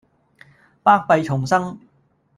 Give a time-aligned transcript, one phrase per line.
[0.81, 1.79] 百弊叢生